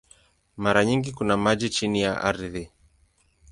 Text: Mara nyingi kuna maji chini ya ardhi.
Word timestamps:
Mara 0.57 0.85
nyingi 0.85 1.11
kuna 1.11 1.37
maji 1.37 1.69
chini 1.69 2.01
ya 2.01 2.21
ardhi. 2.21 2.71